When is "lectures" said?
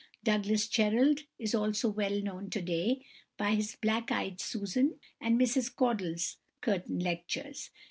6.97-7.69